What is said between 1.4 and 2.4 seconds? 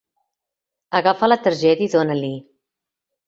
targeta i dona-li.